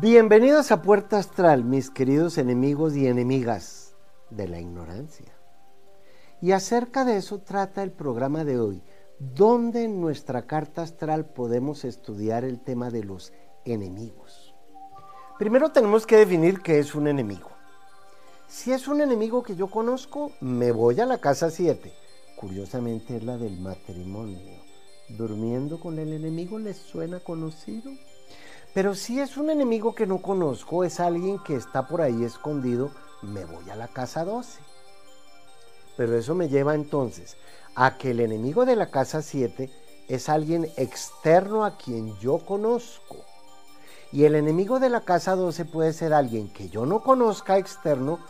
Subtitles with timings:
[0.00, 3.94] Bienvenidos a Puerta Astral, mis queridos enemigos y enemigas
[4.30, 5.30] de la ignorancia.
[6.40, 8.82] Y acerca de eso trata el programa de hoy,
[9.18, 13.34] donde en nuestra carta astral podemos estudiar el tema de los
[13.66, 14.54] enemigos.
[15.38, 17.50] Primero tenemos que definir qué es un enemigo.
[18.48, 21.92] Si es un enemigo que yo conozco, me voy a la casa 7.
[22.36, 24.62] Curiosamente es la del matrimonio.
[25.10, 27.90] ¿Durmiendo con el enemigo les suena conocido?
[28.72, 32.90] Pero si es un enemigo que no conozco, es alguien que está por ahí escondido,
[33.22, 34.60] me voy a la casa 12.
[35.96, 37.36] Pero eso me lleva entonces
[37.74, 39.70] a que el enemigo de la casa 7
[40.08, 43.16] es alguien externo a quien yo conozco.
[44.12, 48.20] Y el enemigo de la casa 12 puede ser alguien que yo no conozca externo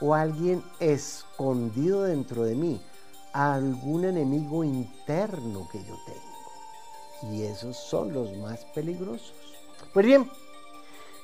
[0.00, 2.82] o alguien escondido dentro de mí,
[3.32, 7.32] algún enemigo interno que yo tengo.
[7.34, 9.55] Y esos son los más peligrosos.
[9.96, 10.30] Pues bien,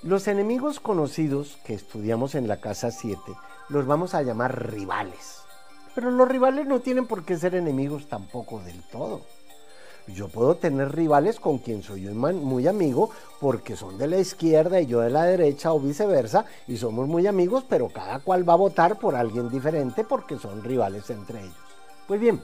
[0.03, 3.20] los enemigos conocidos que estudiamos en la casa 7
[3.69, 5.42] los vamos a llamar rivales.
[5.95, 9.20] Pero los rivales no tienen por qué ser enemigos tampoco del todo.
[10.06, 13.11] Yo puedo tener rivales con quien soy muy amigo
[13.42, 17.27] porque son de la izquierda y yo de la derecha o viceversa y somos muy
[17.27, 21.55] amigos, pero cada cual va a votar por alguien diferente porque son rivales entre ellos.
[22.09, 22.42] Pues bien,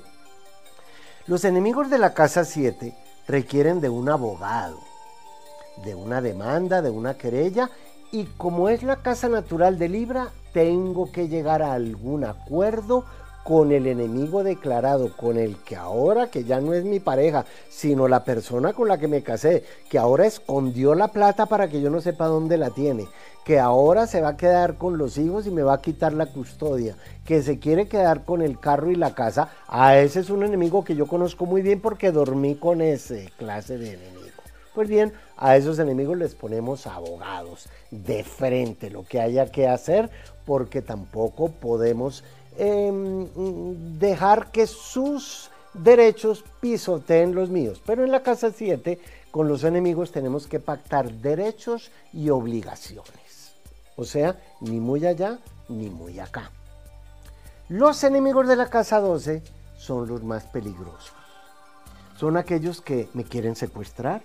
[1.26, 2.94] los enemigos de la casa 7
[3.26, 4.87] requieren de un abogado
[5.84, 7.70] de una demanda, de una querella,
[8.10, 13.04] y como es la casa natural de Libra, tengo que llegar a algún acuerdo
[13.44, 18.06] con el enemigo declarado, con el que ahora, que ya no es mi pareja, sino
[18.06, 21.88] la persona con la que me casé, que ahora escondió la plata para que yo
[21.88, 23.08] no sepa dónde la tiene,
[23.46, 26.26] que ahora se va a quedar con los hijos y me va a quitar la
[26.26, 30.42] custodia, que se quiere quedar con el carro y la casa, a ese es un
[30.42, 34.28] enemigo que yo conozco muy bien porque dormí con ese clase de enemigo.
[34.74, 40.10] Pues bien, a esos enemigos les ponemos abogados de frente, lo que haya que hacer,
[40.44, 42.24] porque tampoco podemos
[42.56, 43.28] em,
[43.98, 47.80] dejar que sus derechos pisoteen los míos.
[47.86, 48.98] Pero en la casa 7,
[49.30, 53.52] con los enemigos tenemos que pactar derechos y obligaciones.
[53.96, 55.38] O sea, ni muy allá
[55.68, 56.50] ni muy acá.
[57.68, 59.42] Los enemigos de la casa 12
[59.76, 61.12] son los más peligrosos.
[62.16, 64.22] Son aquellos que me quieren secuestrar,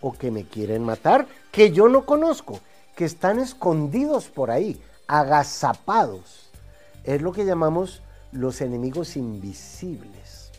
[0.00, 2.60] o que me quieren matar, que yo no conozco,
[2.94, 6.50] que están escondidos por ahí, agazapados.
[7.04, 8.02] Es lo que llamamos
[8.32, 10.50] los enemigos invisibles.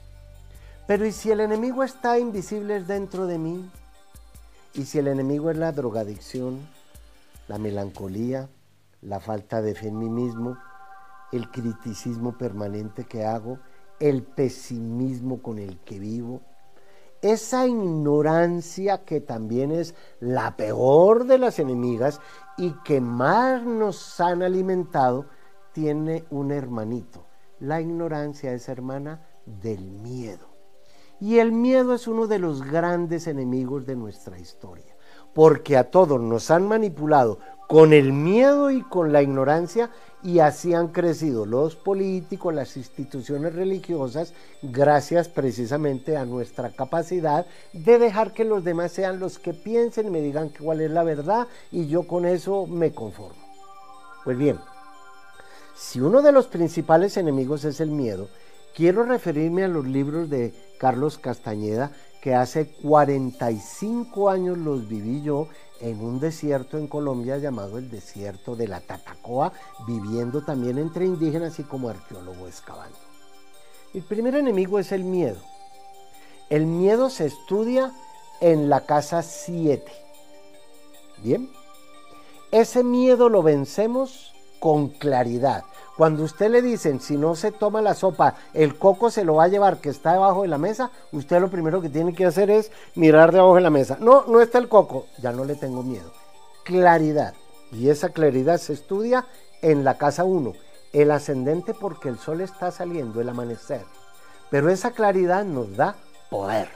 [0.88, 3.70] Pero ¿y si el enemigo está invisible dentro de mí?
[4.74, 6.60] ¿Y si el enemigo es la drogadicción,
[7.48, 8.48] la melancolía,
[9.02, 9.92] la falta de fe
[11.34, 13.60] el criticismo permanente que hago,
[14.00, 16.42] el pesimismo con el que vivo?
[17.32, 22.20] Esa ignorancia que también es la peor de las enemigas
[22.58, 25.26] y que más nos han alimentado,
[25.74, 27.26] tiene un hermanito.
[27.60, 30.48] La ignorancia es hermana del miedo.
[31.20, 34.96] Y el miedo es uno de los grandes enemigos de nuestra historia,
[35.34, 39.92] porque a todos nos han manipulado con el miedo y con la ignorancia
[40.24, 48.00] y así han crecido los políticos, las instituciones religiosas, gracias precisamente a nuestra capacidad de
[48.00, 51.48] dejar que los demás sean los que piensen y me digan cuál es la verdad
[51.72, 53.46] y yo con eso me conformo.
[54.24, 54.58] Pues bien,
[55.76, 58.30] si uno de los principales enemigos es el miedo,
[58.76, 61.92] quiero referirme a los libros de Carlos Castañeda,
[62.22, 65.48] que hace 45 años los viví yo
[65.82, 69.54] en un desierto en Colombia llamado el desierto de la Tatacoa,
[69.88, 72.98] viviendo también entre indígenas y como arqueólogo excavando.
[73.94, 75.40] El primer enemigo es el miedo.
[76.50, 77.94] El miedo se estudia
[78.42, 79.92] en la casa 7.
[81.24, 81.50] Bien,
[82.52, 85.64] ese miedo lo vencemos con claridad.
[85.98, 89.46] Cuando usted le dicen, si no se toma la sopa, el coco se lo va
[89.46, 92.52] a llevar que está debajo de la mesa, usted lo primero que tiene que hacer
[92.52, 93.98] es mirar debajo de la mesa.
[94.00, 96.12] No, no está el coco, ya no le tengo miedo.
[96.64, 97.34] Claridad.
[97.72, 99.26] Y esa claridad se estudia
[99.64, 100.54] en la casa 1.
[100.94, 103.84] El ascendente porque el sol está saliendo, el amanecer.
[104.52, 105.96] Pero esa claridad nos da
[106.30, 106.70] poder.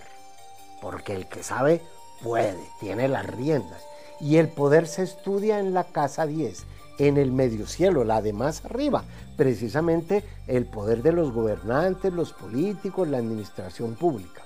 [0.82, 1.82] Porque el que sabe
[2.24, 3.84] puede, tiene las riendas.
[4.20, 6.66] Y el poder se estudia en la casa 10
[7.08, 9.04] en el medio cielo, la de más arriba,
[9.36, 14.44] precisamente el poder de los gobernantes, los políticos, la administración pública.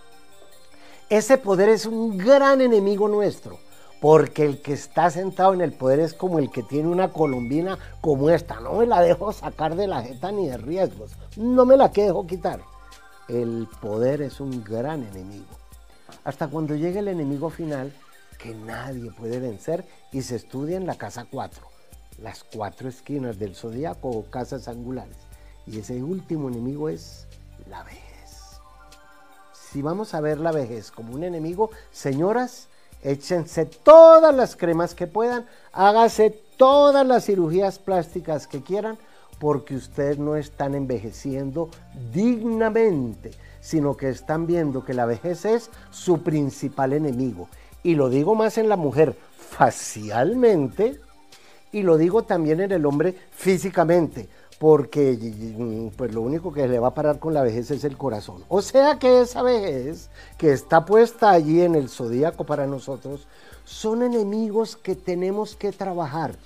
[1.09, 3.59] Ese poder es un gran enemigo nuestro,
[3.99, 7.77] porque el que está sentado en el poder es como el que tiene una colombina
[7.99, 11.75] como esta, no me la dejo sacar de la jeta ni de riesgos, no me
[11.75, 12.61] la dejo quitar.
[13.27, 15.45] El poder es un gran enemigo.
[16.23, 17.93] Hasta cuando llegue el enemigo final,
[18.37, 21.74] que nadie puede vencer y se estudia en la casa 4,
[22.21, 25.17] las cuatro esquinas del zodiaco o casas angulares.
[25.67, 27.27] Y ese último enemigo es
[27.69, 28.01] la vejez.
[29.53, 32.67] Si vamos a ver la vejez como un enemigo, señoras,
[33.01, 38.97] échense todas las cremas que puedan, hágase todas las cirugías plásticas que quieran,
[39.39, 41.69] porque ustedes no están envejeciendo
[42.13, 47.49] dignamente, sino que están viendo que la vejez es su principal enemigo.
[47.83, 50.99] Y lo digo más en la mujer facialmente
[51.75, 54.29] y lo digo también en el hombre físicamente
[54.59, 58.45] porque pues lo único que le va a parar con la vejez es el corazón.
[58.47, 63.27] O sea que esa vejez que está puesta allí en el zodíaco para nosotros
[63.65, 66.37] son enemigos que tenemos que trabajar.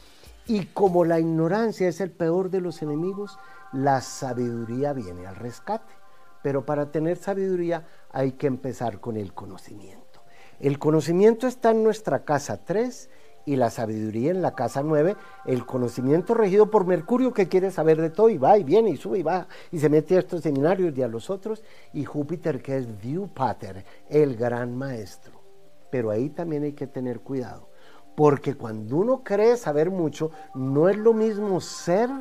[0.47, 3.37] Y como la ignorancia es el peor de los enemigos,
[3.71, 5.93] la sabiduría viene al rescate.
[6.41, 10.23] Pero para tener sabiduría hay que empezar con el conocimiento.
[10.59, 13.09] El conocimiento está en nuestra casa 3
[13.49, 15.15] y la sabiduría en la casa 9,
[15.47, 18.97] el conocimiento regido por Mercurio que quiere saber de todo y va y viene y
[18.97, 22.61] sube y va y se mete a estos seminarios y a los otros, y Júpiter
[22.61, 25.41] que es Viewpater, el gran maestro.
[25.89, 27.71] Pero ahí también hay que tener cuidado,
[28.15, 32.11] porque cuando uno cree saber mucho, no es lo mismo ser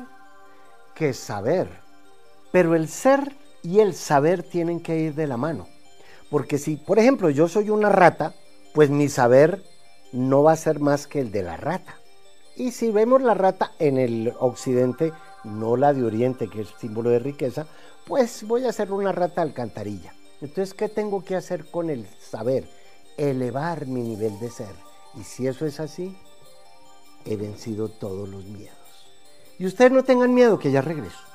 [0.95, 1.69] que saber,
[2.51, 5.67] pero el ser y el saber tienen que ir de la mano.
[6.31, 8.33] Porque si, por ejemplo, yo soy una rata,
[8.73, 9.61] pues mi saber
[10.11, 11.95] no va a ser más que el de la rata.
[12.55, 15.13] Y si vemos la rata en el occidente,
[15.43, 17.67] no la de oriente, que es símbolo de riqueza,
[18.05, 20.13] pues voy a hacer una rata alcantarilla.
[20.41, 22.69] Entonces, ¿qué tengo que hacer con el saber?
[23.17, 24.73] Elevar mi nivel de ser.
[25.15, 26.17] Y si eso es así,
[27.25, 28.77] he vencido todos los miedos.
[29.57, 31.28] Y ustedes no tengan miedo, que ya regreso.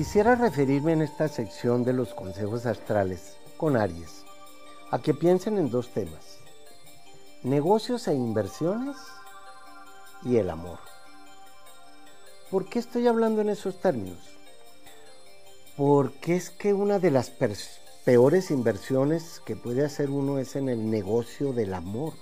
[0.00, 4.24] Quisiera referirme en esta sección de los consejos astrales con Aries
[4.90, 6.38] a que piensen en dos temas,
[7.42, 8.96] negocios e inversiones
[10.22, 10.78] y el amor.
[12.50, 14.16] ¿Por qué estoy hablando en esos términos?
[15.76, 17.30] Porque es que una de las
[18.06, 22.14] peores inversiones que puede hacer uno es en el negocio del amor.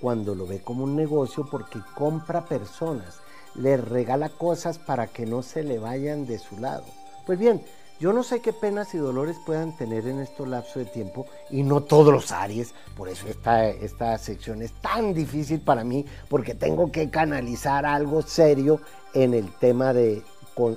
[0.00, 3.20] Cuando lo ve como un negocio porque compra personas
[3.54, 6.84] le regala cosas para que no se le vayan de su lado.
[7.26, 7.62] Pues bien,
[8.00, 11.62] yo no sé qué penas y dolores puedan tener en estos lapso de tiempo y
[11.62, 16.54] no todos los Aries, por eso esta, esta sección es tan difícil para mí, porque
[16.54, 18.80] tengo que canalizar algo serio
[19.12, 20.22] en el tema de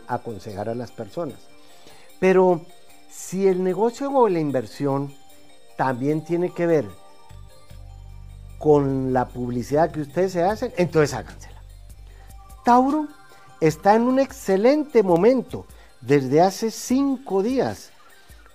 [0.07, 1.39] aconsejar a las personas.
[2.19, 2.65] Pero
[3.09, 5.13] si el negocio o la inversión
[5.77, 6.85] también tiene que ver
[8.59, 11.52] con la publicidad que ustedes se hacen, entonces háganse.
[12.63, 13.07] Tauro
[13.59, 15.65] está en un excelente momento
[16.01, 17.91] desde hace cinco días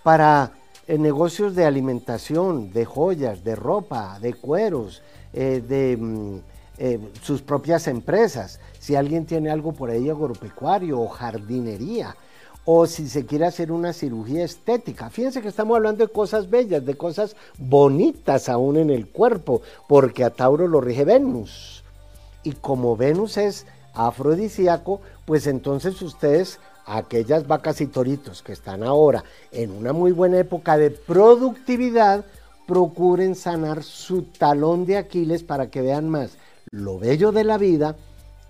[0.03, 0.53] para
[0.87, 5.03] eh, negocios de alimentación, de joyas, de ropa, de cueros,
[5.35, 6.37] eh, de mm,
[6.79, 8.61] eh, sus propias empresas.
[8.79, 12.17] Si alguien tiene algo por ahí agropecuario o jardinería,
[12.65, 15.09] o si se quiere hacer una cirugía estética.
[15.09, 20.25] Fíjense que estamos hablando de cosas bellas, de cosas bonitas aún en el cuerpo, porque
[20.25, 21.83] a Tauro lo rige Venus.
[22.43, 23.67] Y como Venus es
[23.99, 30.39] afrodisíaco, pues entonces ustedes, aquellas vacas y toritos que están ahora en una muy buena
[30.39, 32.25] época de productividad,
[32.67, 36.33] procuren sanar su talón de Aquiles para que vean más
[36.71, 37.97] lo bello de la vida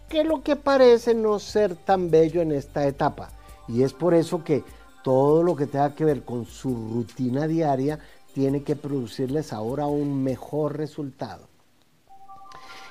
[0.09, 3.31] que lo que parece no ser tan bello en esta etapa.
[3.69, 4.65] Y es por eso que
[5.05, 7.99] todo lo que tenga que ver con su rutina diaria
[8.35, 11.48] tiene que producirles ahora un mejor resultado.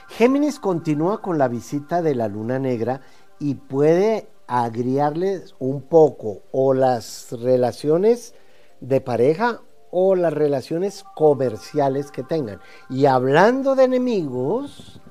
[0.08, 3.02] Géminis continúa con la visita de la luna negra
[3.40, 8.34] y puede agriarles un poco o las relaciones
[8.80, 9.62] de pareja
[9.92, 12.60] o las relaciones comerciales que tengan.
[12.90, 15.02] Y hablando de enemigos,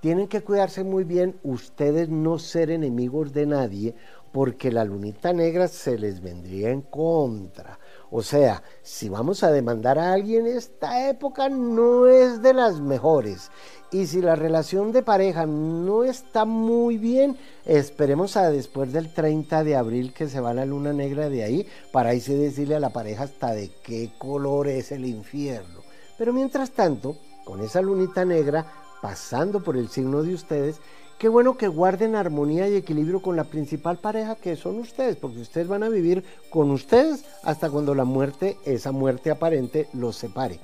[0.00, 3.94] tienen que cuidarse muy bien ustedes no ser enemigos de nadie
[4.32, 7.78] porque la lunita negra se les vendría en contra.
[8.10, 13.50] O sea, si vamos a demandar a alguien, esta época no es de las mejores.
[13.94, 19.62] Y si la relación de pareja no está muy bien, esperemos a después del 30
[19.62, 22.80] de abril que se va la luna negra de ahí, para ahí sí decirle a
[22.80, 25.82] la pareja hasta de qué color es el infierno.
[26.18, 28.66] Pero mientras tanto, con esa lunita negra
[29.00, 30.80] pasando por el signo de ustedes,
[31.16, 35.38] qué bueno que guarden armonía y equilibrio con la principal pareja que son ustedes, porque
[35.38, 40.58] ustedes van a vivir con ustedes hasta cuando la muerte, esa muerte aparente, los separe.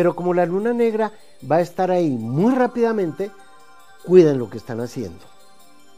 [0.00, 1.12] Pero como la luna negra
[1.44, 3.30] va a estar ahí muy rápidamente,
[4.06, 5.26] cuiden lo que están haciendo.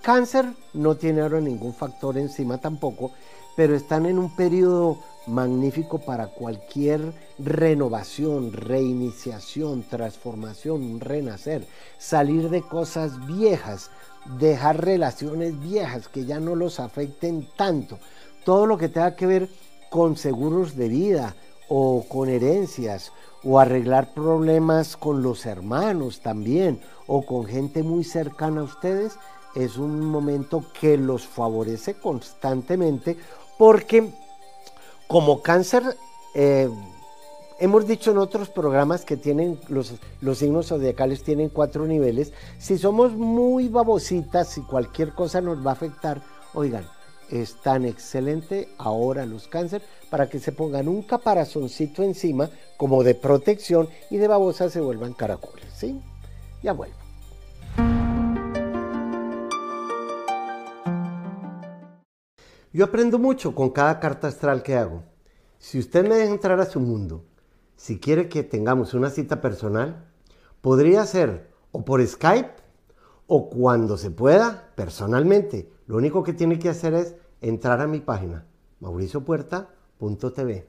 [0.02, 3.12] Cáncer no tiene ahora ningún factor encima tampoco,
[3.54, 11.64] pero están en un periodo magnífico para cualquier renovación, reiniciación, transformación, renacer,
[11.96, 13.92] salir de cosas viejas,
[14.36, 18.00] dejar relaciones viejas que ya no los afecten tanto.
[18.44, 19.48] Todo lo que tenga que ver
[19.90, 21.36] con seguros de vida
[21.68, 23.12] o con herencias
[23.44, 29.18] o arreglar problemas con los hermanos también o con gente muy cercana a ustedes,
[29.54, 33.16] es un momento que los favorece constantemente
[33.58, 34.10] porque
[35.06, 35.82] como cáncer,
[36.34, 36.70] eh,
[37.58, 42.32] hemos dicho en otros programas que tienen los, los signos zodiacales tienen cuatro niveles.
[42.58, 46.22] Si somos muy babositas y cualquier cosa nos va a afectar,
[46.54, 46.86] oigan,
[47.32, 53.14] es tan excelente ahora los cáncer para que se pongan un caparazoncito encima como de
[53.14, 56.00] protección y de babosa se vuelvan caracoles, ¿sí?
[56.62, 56.94] Ya vuelvo.
[62.74, 65.02] Yo aprendo mucho con cada carta astral que hago.
[65.58, 67.24] Si usted me deja entrar a su mundo,
[67.76, 70.06] si quiere que tengamos una cita personal,
[70.60, 72.52] podría ser o por Skype
[73.26, 75.70] o cuando se pueda personalmente.
[75.86, 78.46] Lo único que tiene que hacer es entrar a mi página
[78.78, 80.68] mauriciopuerta.tv.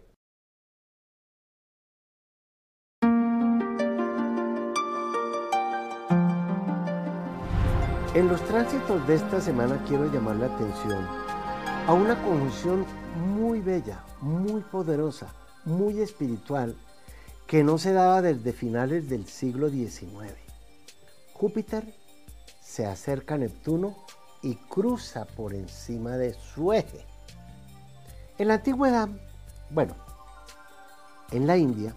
[8.15, 11.05] En los tránsitos de esta semana quiero llamar la atención
[11.87, 12.85] a una conjunción
[13.35, 15.33] muy bella, muy poderosa,
[15.65, 16.75] muy espiritual,
[17.45, 20.33] que no se daba desde finales del siglo XIX.
[21.33, 21.93] Júpiter
[22.61, 23.95] se acerca a Neptuno
[24.43, 27.05] y cruza por encima de su eje.
[28.37, 29.09] En la antigüedad,
[29.69, 29.95] bueno,
[31.31, 31.95] en la India,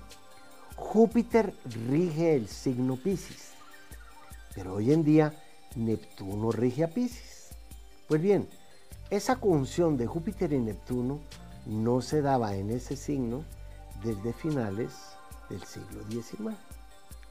[0.76, 1.54] Júpiter
[1.88, 3.50] rige el signo Pisces,
[4.54, 5.34] pero hoy en día
[5.74, 7.50] Neptuno rige a Pisces.
[8.06, 8.48] Pues bien,
[9.10, 11.18] esa conjunción de Júpiter y Neptuno
[11.66, 13.44] no se daba en ese signo
[14.04, 14.92] desde finales
[15.50, 16.56] del siglo XIX.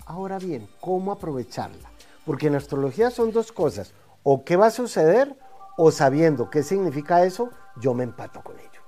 [0.05, 1.89] Ahora bien, ¿cómo aprovecharla?
[2.25, 3.93] Porque en astrología son dos cosas,
[4.27, 5.37] o qué va a suceder
[5.77, 8.81] o sabiendo qué significa eso, yo me empato con ello.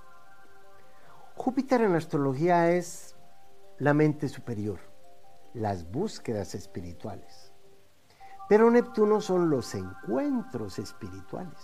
[1.36, 3.16] Júpiter en astrología es
[3.78, 4.80] la mente superior,
[5.54, 7.54] las búsquedas espirituales.
[8.50, 11.62] Pero Neptuno son los encuentros espirituales.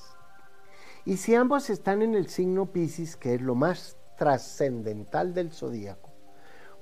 [1.04, 6.12] Y si ambos están en el signo Pisces, que es lo más trascendental del zodíaco,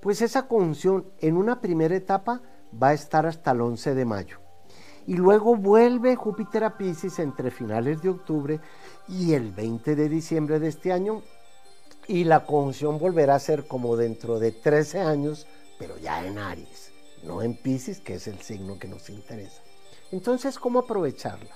[0.01, 4.50] pues esa conjunción en una primera etapa va a estar hasta el 11 de mayo.
[5.07, 8.59] Y luego vuelve Júpiter a Pisces entre finales de octubre
[9.07, 11.21] y el 20 de diciembre de este año.
[12.07, 15.47] Y la conjunción volverá a ser como dentro de 13 años,
[15.79, 16.91] pero ya en Aries,
[17.23, 19.61] no en Pisces, que es el signo que nos interesa.
[20.11, 21.55] Entonces, ¿cómo aprovecharla?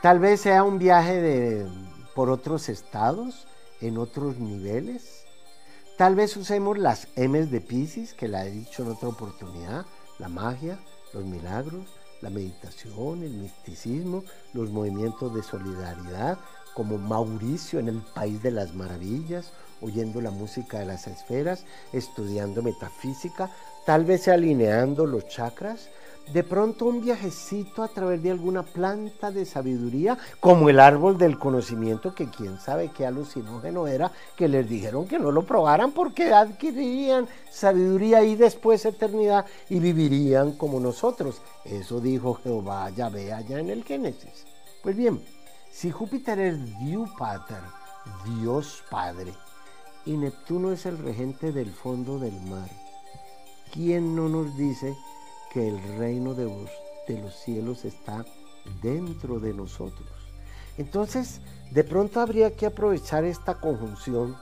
[0.00, 1.66] Tal vez sea un viaje
[2.14, 3.46] por otros estados,
[3.82, 5.24] en otros niveles.
[5.98, 9.84] Tal vez usemos las M's de Pisces, que la he dicho en otra oportunidad,
[10.18, 10.78] la magia,
[11.12, 11.86] los milagros,
[12.20, 16.38] la meditación, el misticismo, los movimientos de solidaridad,
[16.74, 22.62] como Mauricio en el País de las Maravillas, oyendo la música de las esferas, estudiando
[22.62, 23.50] metafísica,
[23.84, 25.88] tal vez alineando los chakras,
[26.32, 31.38] de pronto un viajecito a través de alguna planta de sabiduría, como el árbol del
[31.38, 36.32] conocimiento, que quién sabe qué alucinógeno era, que les dijeron que no lo probaran porque
[36.32, 41.42] adquirirían sabiduría y después eternidad y vivirían como nosotros.
[41.64, 44.44] Eso dijo Jehová Yahvé allá en el Génesis.
[44.82, 45.22] Pues bien,
[45.70, 47.62] si Júpiter es Dios Pater,
[48.24, 49.32] Dios Padre,
[50.04, 52.68] y Neptuno es el regente del fondo del mar,
[53.72, 54.96] ¿quién no nos dice
[55.52, 58.24] que el reino de los, cielos está
[58.80, 60.08] dentro de nosotros.
[60.78, 61.40] Entonces,
[61.70, 64.36] de pronto habría que aprovechar esta conjunción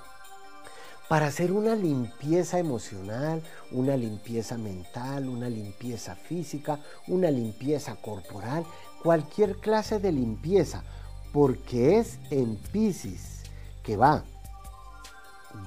[1.08, 8.64] para hacer una limpieza emocional, una limpieza mental, una limpieza física, una limpieza corporal,
[9.02, 10.84] cualquier clase de limpieza,
[11.32, 13.40] porque es en Pisces
[13.82, 14.22] que va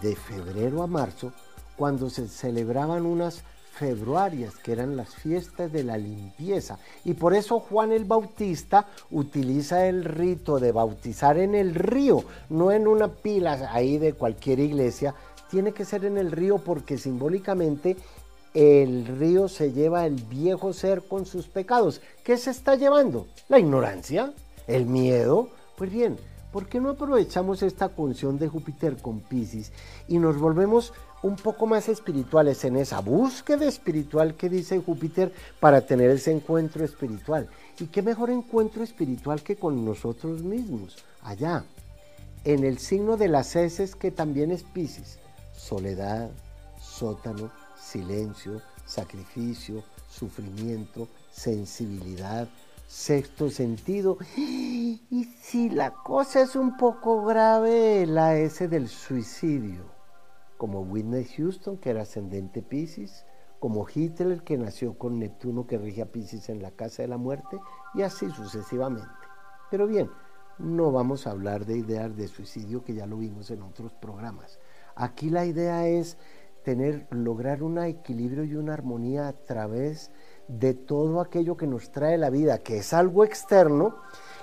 [0.02, 1.34] de febrero a marzo
[1.76, 3.44] cuando se celebraban unas
[3.74, 6.78] februarias, que eran las fiestas de la limpieza.
[7.04, 12.72] Y por eso Juan el Bautista utiliza el rito de bautizar en el río, no
[12.72, 15.16] en una pila ahí de cualquier iglesia.
[15.50, 17.98] Tiene que ser en el río porque simbólicamente
[18.54, 22.02] el río se lleva el viejo ser con sus pecados.
[22.24, 23.28] ¿Qué se está llevando?
[23.50, 24.34] La ignorancia,
[24.68, 25.50] el miedo.
[25.78, 26.18] Pues bien,
[26.52, 29.72] ¿por qué no aprovechamos esta función de Júpiter con Pisces
[30.08, 35.82] y nos volvemos un poco más espirituales en esa búsqueda espiritual que dice Júpiter para
[35.82, 37.50] tener ese encuentro espiritual?
[37.80, 41.66] ¿Y qué mejor encuentro espiritual que con nosotros mismos, allá,
[42.44, 45.18] en el signo de las heces que también es Pisces.
[45.56, 46.30] Soledad,
[46.80, 52.48] sótano, silencio, sacrificio, sufrimiento, sensibilidad,
[52.88, 54.18] sexto sentido.
[54.36, 55.00] Y
[55.42, 59.93] si la cosa es un poco grave, la S del suicidio,
[60.64, 63.26] como Whitney Houston, que era ascendente Pisces,
[63.60, 67.18] como Hitler, que nació con Neptuno, que rige a Pisces en la casa de la
[67.18, 67.60] muerte,
[67.94, 69.10] y así sucesivamente.
[69.70, 70.10] Pero bien,
[70.60, 74.58] no vamos a hablar de ideas de suicidio, que ya lo vimos en otros programas.
[74.96, 76.18] Aquí la idea es
[76.64, 80.12] tener, lograr un equilibrio y una armonía a través
[80.48, 83.98] de todo aquello que nos trae la vida, que es algo externo,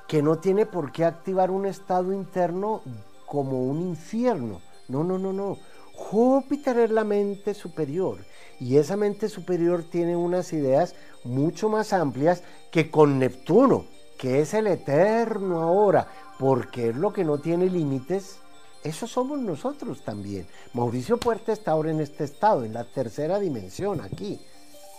[0.07, 2.83] que no tiene por qué activar un estado interno
[3.27, 4.61] como un infierno.
[4.91, 5.57] No, no, no, no.
[5.95, 8.19] Júpiter es la mente superior
[8.59, 10.95] y esa mente superior tiene unas ideas
[11.25, 13.87] mucho más amplias que con Neptuno,
[14.19, 18.39] que es el eterno ahora, porque es lo que no tiene límites.
[18.85, 20.47] Eso somos nosotros también.
[20.75, 24.41] Mauricio Puerta está ahora en este estado, en la tercera dimensión, aquí.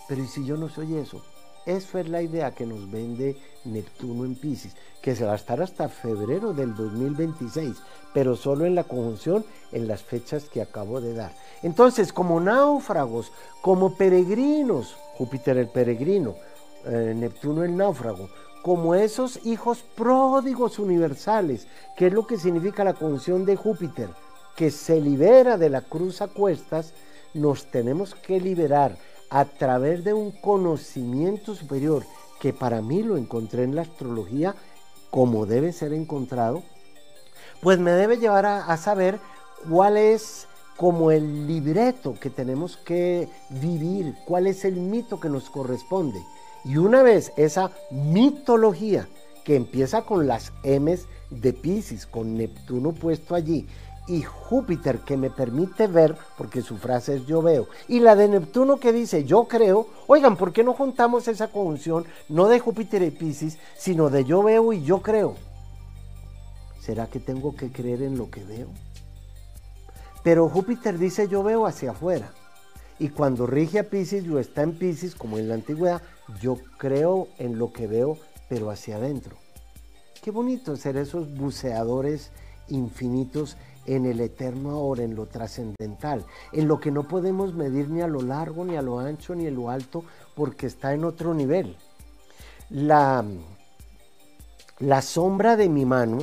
[0.08, 1.22] Pero ¿y si yo no soy eso?
[1.64, 5.62] Eso es la idea que nos vende Neptuno en Pisces, que se va a estar
[5.62, 7.76] hasta febrero del 2026,
[8.12, 11.32] pero solo en la conjunción en las fechas que acabo de dar.
[11.62, 16.34] Entonces, como náufragos, como peregrinos, Júpiter el peregrino,
[16.84, 18.28] eh, Neptuno el náufrago,
[18.62, 24.08] como esos hijos pródigos universales, que es lo que significa la conjunción de Júpiter,
[24.56, 26.92] que se libera de la cruz a cuestas,
[27.34, 28.96] nos tenemos que liberar
[29.32, 32.04] a través de un conocimiento superior,
[32.38, 34.54] que para mí lo encontré en la astrología
[35.10, 36.62] como debe ser encontrado,
[37.62, 39.20] pues me debe llevar a, saber
[39.70, 40.46] cuál es
[40.76, 46.20] como el libreto que tenemos que vivir, cuál es el mito que nos corresponde.
[46.64, 49.08] Y una vez esa mitología
[49.44, 53.66] que empieza con las M's de Pisces, con Neptuno puesto allí,
[54.06, 58.28] y Júpiter que me permite ver, porque su frase es yo veo, y la de
[58.28, 63.02] Neptuno que dice yo creo, oigan, ¿por qué no juntamos esa conjunción no de Júpiter
[63.02, 65.36] y Pisces, sino de yo veo y yo creo?
[66.80, 68.68] ¿Será que tengo que creer en lo que veo?
[70.24, 72.32] Pero Júpiter dice yo veo hacia afuera.
[72.98, 76.02] Y cuando rige a Pisces o está en Pisces, como en la antigüedad,
[76.40, 79.36] yo creo en lo que veo, pero hacia adentro.
[80.22, 82.30] Qué bonito ser esos buceadores
[82.68, 88.00] infinitos en el eterno ahora, en lo trascendental, en lo que no podemos medir ni
[88.00, 91.34] a lo largo, ni a lo ancho, ni a lo alto, porque está en otro
[91.34, 91.76] nivel.
[92.70, 93.24] La,
[94.78, 96.18] la sombra de mi mano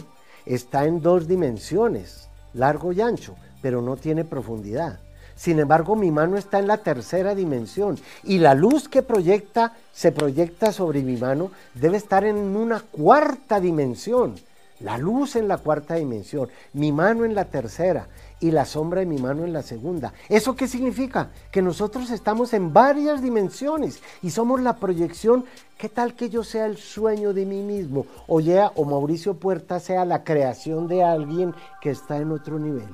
[0.45, 4.99] está en dos dimensiones, largo y ancho, pero no tiene profundidad.
[5.35, 10.11] Sin embargo, mi mano está en la tercera dimensión y la luz que proyecta, se
[10.11, 14.35] proyecta sobre mi mano, debe estar en una cuarta dimensión
[14.79, 18.07] la luz en la cuarta dimensión, mi mano en la tercera
[18.39, 20.13] y la sombra de mi mano en la segunda.
[20.29, 21.29] ¿Eso qué significa?
[21.51, 25.45] Que nosotros estamos en varias dimensiones y somos la proyección.
[25.77, 28.05] ¿Qué tal que yo sea el sueño de mí mismo?
[28.27, 32.89] O, ya, o Mauricio Puerta sea la creación de alguien que está en otro nivel.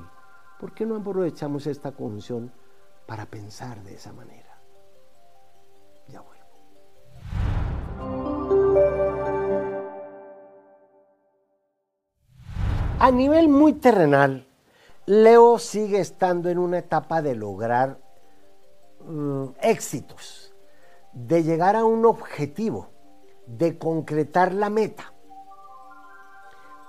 [0.58, 2.50] ¿Por qué no aprovechamos esta conjunción
[3.06, 4.45] para pensar de esa manera?
[12.98, 14.46] A nivel muy terrenal,
[15.04, 17.98] Leo sigue estando en una etapa de lograr
[19.04, 20.54] mm, éxitos,
[21.12, 22.88] de llegar a un objetivo,
[23.46, 25.12] de concretar la meta.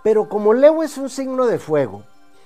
[0.02, 2.04] Pero como Leo es un signo de fuego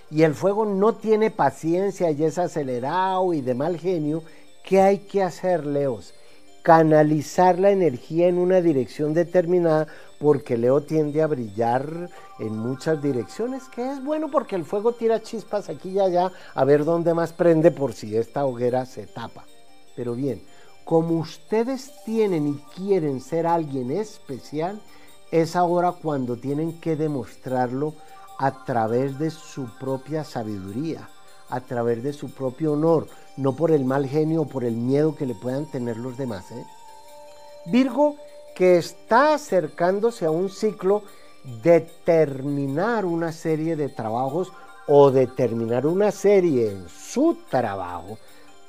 [0.10, 4.24] y el fuego no tiene paciencia y es acelerado y de mal genio,
[4.64, 6.16] ¿qué hay que hacer, Leos?
[6.64, 9.88] Canalizar la energía en una dirección determinada
[10.22, 12.08] porque Leo tiende a brillar
[12.38, 16.64] en muchas direcciones, que es bueno porque el fuego tira chispas aquí y allá a
[16.64, 19.46] ver dónde más prende por si esta hoguera se tapa.
[19.96, 20.44] Pero bien,
[20.86, 24.80] como ustedes tienen y quieren ser alguien especial,
[25.32, 27.96] es ahora cuando tienen que demostrarlo
[28.38, 31.10] a través de su propia sabiduría,
[31.50, 33.08] a través de su propio honor,
[33.38, 36.52] no por el mal genio o por el miedo que le puedan tener los demás.
[36.52, 36.64] ¿eh?
[37.66, 38.18] Virgo
[38.56, 41.04] que está acercándose a un ciclo
[41.64, 44.52] de terminar una serie de trabajos
[44.88, 48.18] o de terminar una serie en su trabajo,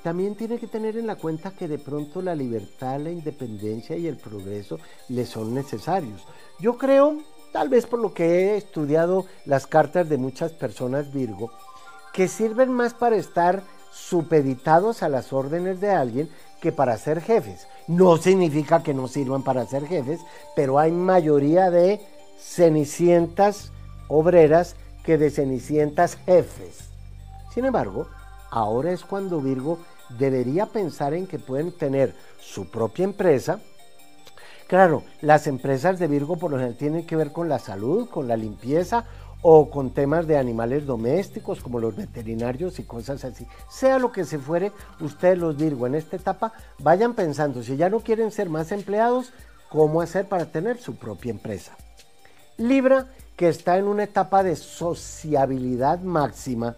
[0.02, 4.06] también tiene que tener en la cuenta que de pronto la libertad, la independencia y
[4.06, 6.26] el progreso le son necesarios.
[6.58, 7.18] Yo creo,
[7.52, 11.52] tal vez por lo que he estudiado las cartas de muchas personas Virgo,
[12.12, 16.30] que sirven más para estar supeditados a las órdenes de alguien
[16.62, 17.66] que para ser jefes.
[17.88, 20.20] No significa que no sirvan para ser jefes,
[20.54, 22.00] pero hay mayoría de
[22.38, 23.72] cenicientas
[24.08, 26.88] obreras que de cenicientas jefes.
[27.52, 28.06] Sin embargo,
[28.50, 29.78] ahora es cuando Virgo
[30.18, 33.58] debería pensar en que pueden tener su propia empresa.
[34.68, 38.28] Claro, las empresas de Virgo por lo general tienen que ver con la salud, con
[38.28, 39.04] la limpieza
[39.42, 43.46] o con temas de animales domésticos como los veterinarios y cosas así.
[43.68, 47.90] Sea lo que se fuere, ustedes los Virgo en esta etapa vayan pensando, si ya
[47.90, 49.32] no quieren ser más empleados,
[49.68, 51.76] cómo hacer para tener su propia empresa.
[52.56, 56.76] Libra, que está en una etapa de sociabilidad máxima,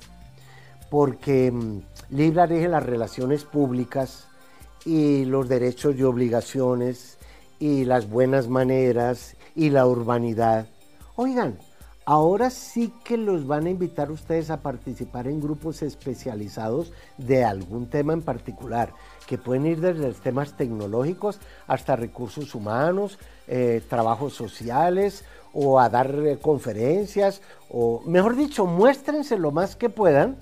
[0.90, 4.26] porque mm, Libra rige las relaciones públicas
[4.86, 7.18] y los derechos y obligaciones
[7.58, 10.68] y las buenas maneras y la urbanidad.
[11.16, 11.58] Oigan,
[12.06, 17.88] Ahora sí que los van a invitar ustedes a participar en grupos especializados de algún
[17.88, 18.92] tema en particular,
[19.26, 26.14] que pueden ir desde temas tecnológicos hasta recursos humanos, eh, trabajos sociales o a dar
[26.14, 27.40] eh, conferencias,
[27.70, 30.36] o mejor dicho, muéstrense lo más que puedan,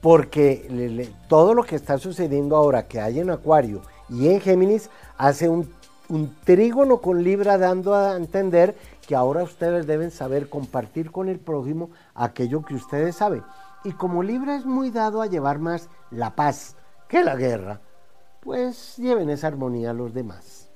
[0.00, 5.48] porque todo lo que está sucediendo ahora que hay en Acuario y en Géminis hace
[5.48, 5.72] un,
[6.08, 11.38] un trígono con Libra dando a entender que ahora ustedes deben saber compartir con el
[11.38, 13.42] prójimo aquello que ustedes saben.
[13.84, 16.76] Y como Libra es muy dado a llevar más la paz
[17.08, 17.80] que la guerra,
[18.40, 20.68] pues lleven esa armonía a los demás.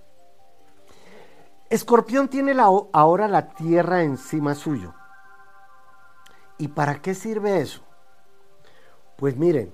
[1.68, 2.54] Escorpión tiene
[2.92, 4.94] ahora la tierra encima suyo.
[6.58, 7.82] ¿Y para qué sirve eso?
[9.16, 9.72] Pues miren,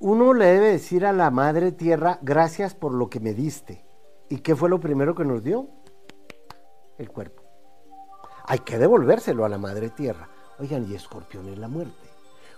[0.00, 3.84] uno le debe decir a la madre tierra, gracias por lo que me diste.
[4.28, 5.68] ¿Y qué fue lo primero que nos dio?
[6.98, 7.42] El cuerpo.
[8.44, 10.28] Hay que devolvérselo a la madre tierra.
[10.58, 12.08] Oigan, y escorpión es la muerte.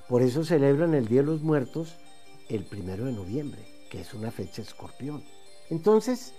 [0.08, 1.96] Por eso celebran el Día de los Muertos
[2.48, 5.22] el primero de noviembre, que es una fecha escorpión.
[5.68, 6.34] Entonces,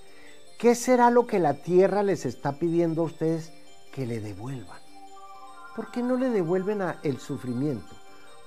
[0.58, 3.54] ¿qué será lo que la tierra les está pidiendo a ustedes
[3.94, 4.80] que le devuelvan?
[5.76, 7.96] ¿Por qué no le devuelven el sufrimiento?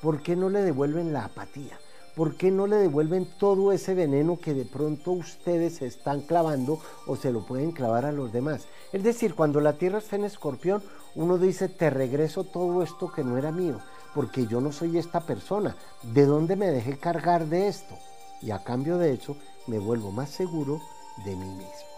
[0.03, 1.79] ¿Por qué no le devuelven la apatía?
[2.15, 6.79] ¿Por qué no le devuelven todo ese veneno que de pronto ustedes se están clavando
[7.07, 8.67] o se lo pueden clavar a los demás?
[8.93, 10.83] Es decir, cuando la tierra está en escorpión,
[11.15, 13.81] uno dice, te regreso todo esto que no era mío,
[14.15, 15.77] porque yo no soy esta persona.
[16.03, 17.95] ¿De dónde me dejé cargar de esto?
[18.41, 20.81] Y a cambio de eso, me vuelvo más seguro
[21.25, 21.95] de mí mismo.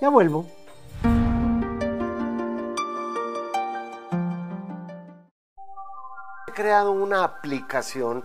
[0.00, 0.46] Ya vuelvo.
[6.48, 8.24] He creado una aplicación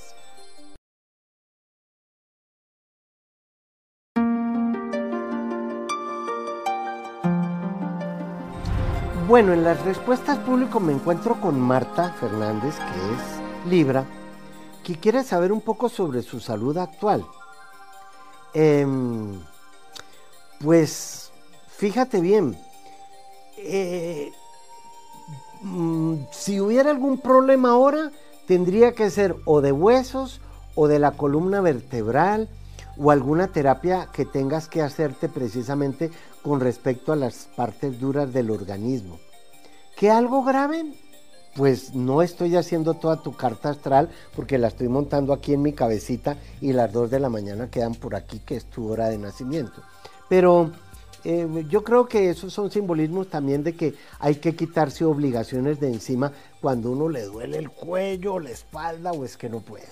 [9.31, 14.03] Bueno, en las respuestas públicas me encuentro con Marta Fernández, que es Libra,
[14.83, 17.25] que quiere saber un poco sobre su salud actual.
[18.53, 19.39] Em,
[20.59, 21.31] pues
[21.69, 22.57] fíjate bien,
[23.55, 24.33] eh,
[25.61, 28.11] mm, si hubiera algún problema ahora,
[28.47, 30.41] tendría que ser o de huesos
[30.75, 32.49] o de la columna vertebral
[32.97, 38.49] o alguna terapia que tengas que hacerte precisamente con respecto a las partes duras del
[38.49, 39.19] organismo.
[39.95, 40.93] ¿Qué algo grave?
[41.55, 45.73] Pues no estoy haciendo toda tu carta astral porque la estoy montando aquí en mi
[45.73, 49.17] cabecita y las dos de la mañana quedan por aquí, que es tu hora de
[49.17, 49.81] nacimiento.
[50.29, 50.71] Pero
[51.23, 55.89] eh, yo creo que esos son simbolismos también de que hay que quitarse obligaciones de
[55.89, 59.89] encima cuando uno le duele el cuello, la espalda o es que no puede.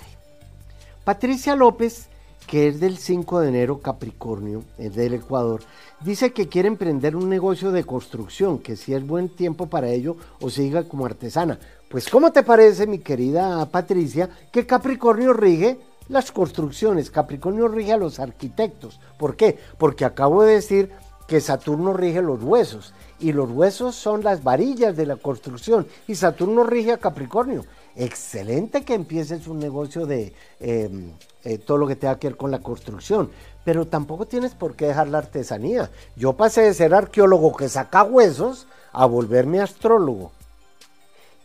[1.04, 2.08] Patricia López
[2.50, 5.62] que es del 5 de enero, Capricornio, es del Ecuador,
[6.02, 10.18] dice que quiere emprender un negocio de construcción, que si es buen tiempo para ello
[10.42, 11.60] o siga como artesana.
[11.90, 17.98] Pues ¿cómo te parece, mi querida Patricia, que Capricornio rige las construcciones, Capricornio rige a
[17.98, 19.00] los arquitectos?
[19.20, 19.60] ¿Por qué?
[19.78, 20.90] Porque acabo de decir
[21.28, 26.16] que Saturno rige los huesos y los huesos son las varillas de la construcción y
[26.16, 27.64] Saturno rige a Capricornio
[28.00, 31.12] excelente que empieces un negocio de em,
[31.44, 33.30] eh, todo lo que tenga que ver con la construcción,
[33.66, 35.92] pero tampoco tienes por qué dejar la artesanía.
[36.16, 40.32] Yo pasé de ser arqueólogo que saca huesos a volverme astrólogo.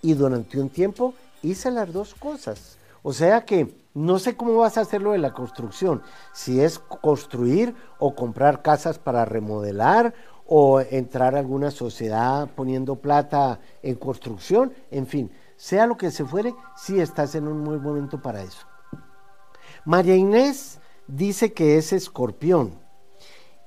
[0.01, 2.79] Y durante un tiempo hice las dos cosas.
[3.03, 6.79] O sea que no sé cómo vas a hacer lo de la construcción, si es
[6.79, 10.15] construir o comprar casas para remodelar
[10.47, 16.25] o entrar a alguna sociedad poniendo plata en construcción, en fin sea lo que se
[16.25, 18.67] fuere, sí estás en un buen momento para eso.
[19.85, 22.81] María Inés dice que es escorpión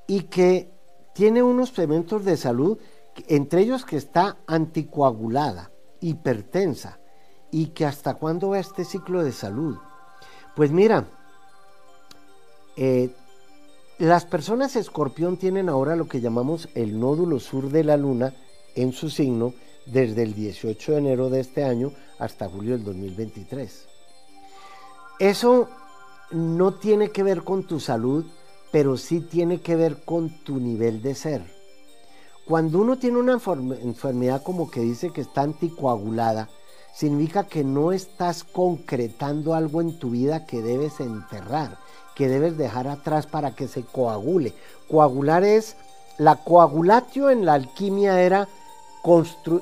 [0.08, 0.71] y que
[1.13, 2.78] tiene unos elementos de salud,
[3.28, 7.00] entre ellos que está anticoagulada, hipertensa,
[7.52, 9.78] y que hasta cuándo va este ciclo de salud.
[10.56, 11.08] Pues mira,
[12.76, 13.10] eh,
[13.97, 18.34] las personas escorpión tienen ahora lo que llamamos el nódulo sur de la luna
[18.76, 19.54] en su signo
[19.91, 23.88] desde el 18 de enero de este año hasta julio del 2023.
[25.19, 25.69] Eso
[26.32, 28.26] no tiene que ver con tu salud,
[28.71, 31.58] pero sí tiene que ver con tu nivel de ser.
[32.45, 36.50] Cuando uno tiene una enfermedad como que dice que está anticoagulada,
[36.93, 41.78] significa que no estás concretando algo en tu vida que debes enterrar,
[42.15, 44.54] que debes dejar atrás para que se coagule.
[44.89, 45.76] Coagular es,
[46.17, 48.47] la coagulatio en la alquimia era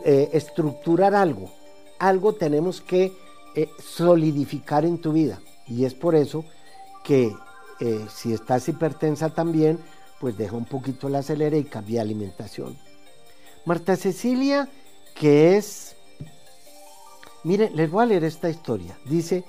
[0.04, 1.52] eh, estructurar algo.
[2.00, 3.14] Algo tenemos que
[3.56, 5.40] eh, solidificar en tu vida.
[5.68, 6.46] Y es por eso
[7.04, 7.34] que
[7.80, 9.80] eh, si estás hipertensa también,
[10.20, 12.78] pues deja un poquito la acelera y cambia alimentación.
[13.66, 14.70] Marta Cecilia,
[15.14, 15.96] que es,
[17.44, 18.98] mire, les voy a leer esta historia.
[19.06, 19.44] Dice,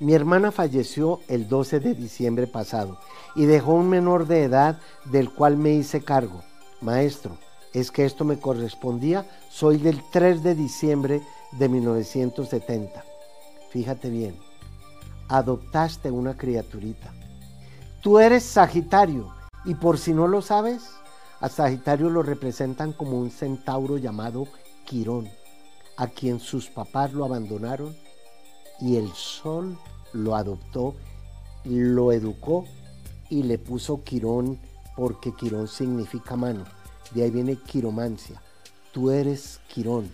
[0.00, 2.98] mi hermana falleció el 12 de diciembre pasado
[3.34, 6.42] y dejó un menor de edad del cual me hice cargo.
[6.80, 7.36] Maestro,
[7.72, 13.04] es que esto me correspondía, soy del 3 de diciembre de 1970.
[13.70, 14.36] Fíjate bien,
[15.28, 17.12] adoptaste una criaturita
[18.02, 19.28] Tú eres Sagitario
[19.66, 20.84] y por si no lo sabes,
[21.40, 24.46] a Sagitario lo representan como un centauro llamado
[24.86, 25.28] Quirón,
[25.98, 27.94] a quien sus papás lo abandonaron
[28.80, 29.76] y el sol
[30.14, 30.94] lo adoptó,
[31.66, 32.64] lo educó
[33.28, 34.58] y le puso Quirón
[34.96, 36.64] porque Quirón significa mano.
[37.12, 38.40] De ahí viene quiromancia.
[38.92, 40.10] Tú eres Quirón.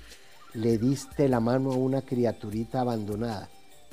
[0.55, 3.49] Le diste la mano a una criaturita abandonada.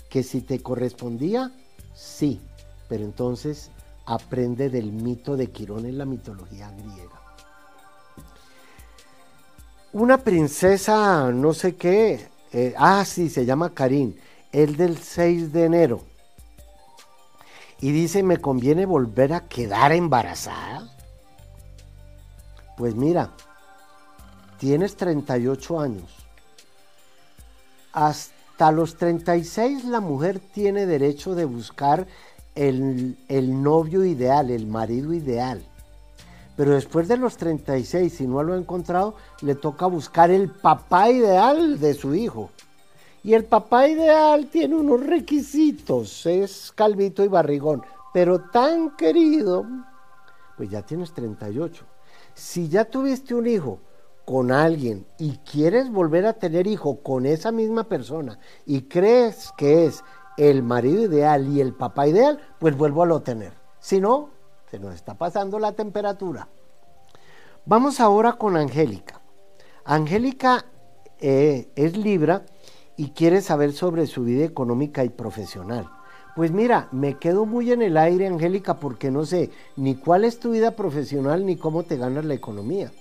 [0.10, 1.52] Que si te correspondía,
[1.94, 2.40] sí.
[2.88, 3.72] Pero entonces
[4.06, 7.22] aprende del mito de Quirón en la mitología griega.
[9.94, 14.20] Una princesa, no sé qué, eh, ah, sí, se llama Karin,
[14.52, 16.02] el del 6 de enero.
[17.80, 20.93] Y dice, ¿me conviene volver a quedar embarazada?
[22.78, 23.30] Pues mira,
[24.58, 26.10] tienes 38 años.
[27.92, 32.08] Hasta los 36 la mujer tiene derecho de buscar
[32.56, 33.16] el,
[33.62, 35.62] novio ideal, el marido ideal.
[36.56, 41.10] Pero después de los 36, si no lo ha encontrado, le toca buscar el papá
[41.10, 42.52] ideal de su hijo.
[43.24, 47.82] Y el papá ideal tiene unos requisitos, es calvito y barrigón,
[48.14, 49.66] pero tan querido,
[50.58, 51.93] pues ya tienes 38.
[52.34, 53.80] Si ya tuviste un hijo
[54.26, 59.86] con alguien y quieres volver a tener hijo con esa misma persona y crees que
[59.86, 60.04] es
[60.38, 63.54] el marido ideal y el papá ideal, pues vuelvo a lo tener.
[63.80, 64.30] Si no,
[64.72, 66.48] se nos está pasando la temperatura.
[67.66, 69.22] Vamos ahora con Angélica.
[69.86, 70.66] Angélica
[71.20, 72.44] eh, es Libra
[72.98, 75.90] y quiere saber sobre su vida económica y profesional.
[76.36, 80.40] Pues mira, me quedo muy en el aire, Angélica, porque no sé ni cuál es
[80.40, 82.92] tu vida profesional ni cómo te ganas la economía.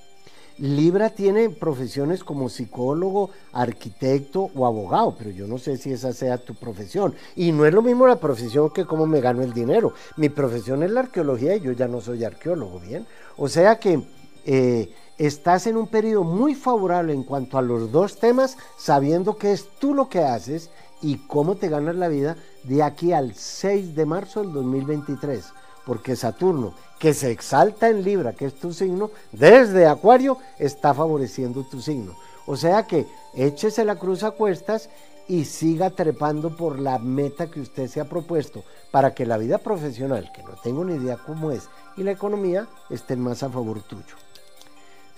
[0.59, 6.37] Libra tiene profesiones como psicólogo, arquitecto o abogado, pero yo no sé si esa sea
[6.37, 7.15] tu profesión.
[7.35, 9.95] Y no es lo mismo la profesión que cómo me gano el dinero.
[10.19, 13.07] Mi profesión es la arqueología y yo ya no soy arqueólogo, ¿bien?
[13.39, 14.03] O sea que
[14.45, 19.53] eh, estás en un periodo muy favorable en cuanto a los dos temas, sabiendo que
[19.53, 20.69] es tú lo que haces
[21.01, 25.53] y cómo te ganas la vida de aquí al 6 de marzo del 2023
[25.85, 31.65] porque Saturno, que se exalta en Libra, que es tu signo, desde Acuario está favoreciendo
[31.65, 32.15] tu signo.
[32.47, 34.89] O sea que échese la cruz a cuestas
[35.29, 39.59] y siga trepando por la meta que usted se ha propuesto para que la vida
[39.59, 43.83] profesional, que no tengo ni idea cómo es, y la economía estén más a favor
[43.83, 44.17] tuyo.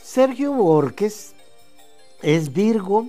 [0.02, 1.34] Sergio Borges
[2.22, 3.08] es Virgo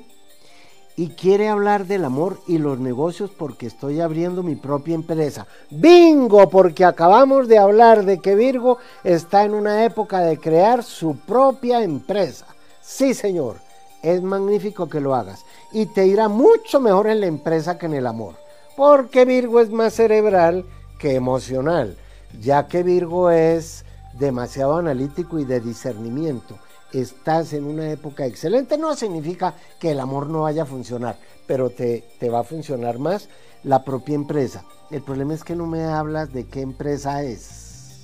[0.98, 5.46] y quiere hablar del amor y los negocios porque estoy abriendo mi propia empresa.
[5.70, 11.18] Bingo, porque acabamos de hablar de que Virgo está en una época de crear su
[11.18, 12.46] propia empresa.
[12.82, 13.58] Sí, señor,
[14.02, 17.96] es magnífico que lo hagas y te irá mucho mejor en la empresa que en
[17.96, 18.36] el amor,
[18.78, 20.66] porque Virgo es más cerebral
[21.00, 21.98] que emocional,
[22.40, 26.58] ya que Virgo es demasiado analítico y de discernimiento
[27.02, 31.70] estás en una época excelente, no significa que el amor no vaya a funcionar, pero
[31.70, 33.30] te, te, va a funcionar más
[33.64, 34.64] la propia empresa.
[34.92, 38.02] El problema es que no me hablas de qué empresa es.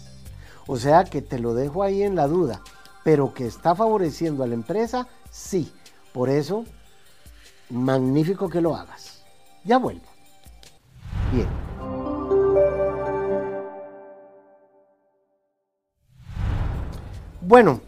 [0.67, 2.61] O sea que te lo dejo ahí en la duda,
[3.03, 5.71] pero que está favoreciendo a la empresa, sí.
[6.13, 6.65] Por eso,
[7.69, 9.23] magnífico que lo hagas.
[9.63, 10.01] Ya vuelvo.
[11.31, 11.47] Bien.
[17.41, 17.81] Bueno,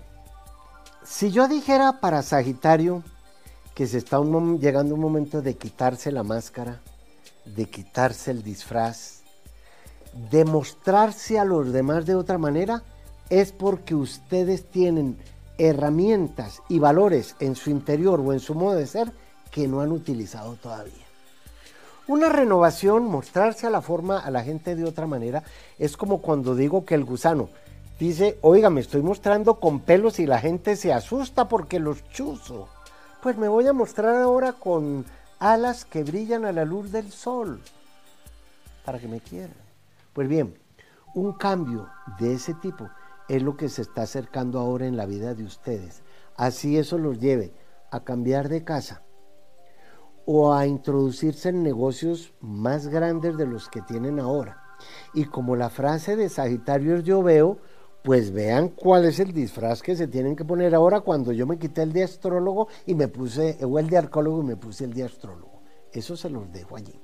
[1.16, 3.04] Si yo dijera para Sagitario
[3.76, 6.82] que se está llegando un momento de quitarse la máscara,
[7.46, 9.22] de quitarse el disfraz,
[10.32, 12.82] de mostrarse a los demás de otra manera,
[13.30, 15.20] es porque ustedes tienen
[15.60, 19.14] herramientas y valores en su interior o en su modo de ser
[19.52, 21.06] que no han utilizado todavía.
[22.08, 25.44] Una renovación, mostrarse a la forma a la gente de otra manera,
[25.78, 27.50] es como cuando digo que el gusano
[28.00, 32.68] dice, oiga, me estoy mostrando con pelos y la gente se asusta porque los chuzo.
[33.22, 35.06] Pues me voy a mostrar ahora con
[35.40, 37.62] alas que brillan a la luz del sol
[38.86, 39.56] para que me quieran.
[40.14, 40.58] Pues bien,
[41.14, 42.90] un cambio de ese tipo
[43.30, 46.02] es lo que se está acercando ahora en la vida de ustedes.
[46.36, 47.54] Así eso los lleve
[47.92, 49.04] a cambiar de casa
[50.26, 54.64] o a introducirse en negocios más grandes de los que tienen ahora.
[55.14, 57.60] Y como la frase de Sagitario yo veo,
[58.04, 61.58] pues vean cuál es el disfraz que se tienen que poner ahora cuando yo me
[61.58, 64.94] quité el de astrólogo y me puse, o el de arcólogo y me puse el
[64.94, 65.62] de astrólogo.
[65.92, 67.00] Eso se los dejo allí.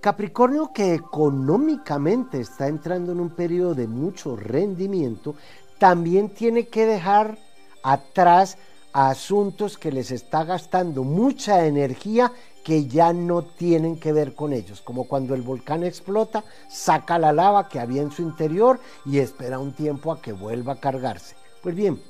[0.00, 5.36] Capricornio que económicamente está entrando en un periodo de mucho rendimiento,
[5.78, 7.38] también tiene que dejar
[7.82, 8.58] atrás
[8.92, 12.32] asuntos que les está gastando mucha energía
[12.64, 17.32] que ya no tienen que ver con ellos, como cuando el volcán explota, saca la
[17.32, 21.36] lava que había en su interior y espera un tiempo a que vuelva a cargarse.
[21.62, 22.02] Pues bien,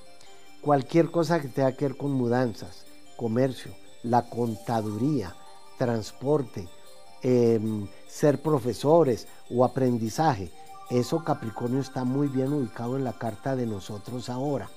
[0.62, 2.86] cualquier cosa que tenga que ver con mudanzas,
[3.16, 3.72] comercio,
[4.04, 5.34] la contaduría,
[5.76, 6.68] transporte,
[7.22, 10.52] em, ser profesores o aprendizaje,
[10.88, 14.68] eso Capricornio está muy bien ubicado en la carta de nosotros ahora.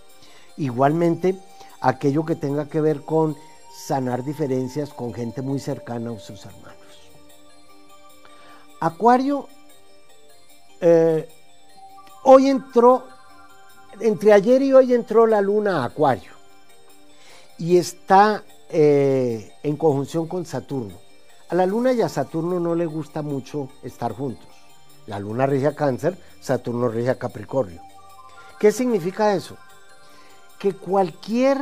[0.56, 1.40] Igualmente,
[1.82, 3.36] aquello que tenga que ver con
[3.78, 6.74] sanar diferencias con gente muy cercana a sus hermanos.
[8.80, 9.48] Acuario,
[10.82, 11.28] eh,
[12.24, 13.04] hoy entró,
[14.00, 16.32] entre ayer y hoy entró la luna Acuario
[17.60, 20.96] y está eh, en conjunción con Saturno.
[21.50, 24.48] A la luna y a Saturno no le gusta mucho estar juntos.
[25.06, 27.82] La luna rige a cáncer, Saturno rige a Capricornio.
[28.60, 29.56] ¿Qué significa eso?
[30.60, 31.60] Que cualquier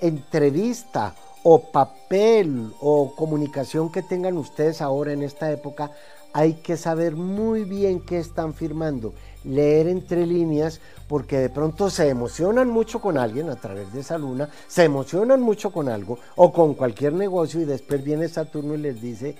[0.00, 5.92] entrevista o papel o comunicación que tengan ustedes ahora en esta época,
[6.32, 9.12] hay que saber muy bien qué están firmando,
[9.44, 14.16] leer entre líneas, porque de pronto se emocionan mucho con alguien a través de esa
[14.16, 18.78] luna, se emocionan mucho con algo o con cualquier negocio y después viene Saturno y
[18.78, 19.36] les dice,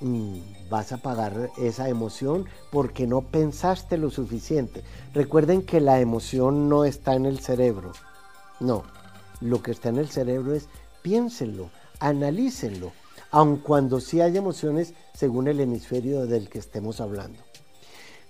[0.00, 4.82] mm, vas a pagar esa emoción porque no pensaste lo suficiente.
[5.14, 7.92] Recuerden que la emoción no está en el cerebro,
[8.58, 8.82] no,
[9.40, 10.68] lo que está en el cerebro es
[11.02, 12.92] piénsenlo, analícenlo,
[13.30, 17.38] aun cuando sí hay emociones según el hemisferio del que estemos hablando.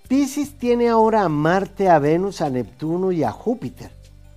[0.08, 3.90] Pisces tiene ahora a Marte, a Venus, a Neptuno y a Júpiter,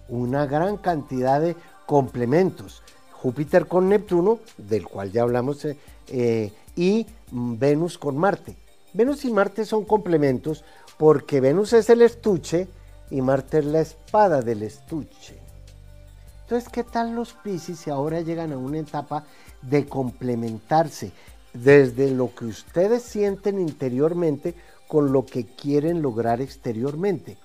[0.10, 2.82] una gran cantidad de complementos.
[3.12, 8.56] Júpiter con Neptuno, del cual ya hablamos, eh, eh, y Venus con Marte.
[8.93, 10.63] Venus y Marte son complementos
[10.98, 12.67] porque Venus es el estuche
[13.10, 15.44] y Marte es la espada del estuche.
[16.45, 19.23] Entonces, ¿qué tal los Pisces si ahora llegan a una etapa
[19.63, 21.12] de complementarse
[21.53, 24.53] desde lo que ustedes sienten interiormente
[24.88, 27.38] con lo que quieren lograr exteriormente?